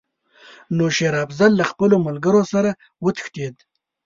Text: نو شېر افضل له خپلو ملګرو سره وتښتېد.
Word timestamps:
نو 0.75 0.85
شېر 0.95 1.15
افضل 1.25 1.51
له 1.59 1.65
خپلو 1.71 1.95
ملګرو 2.07 2.41
سره 2.53 2.69
وتښتېد. 3.03 3.55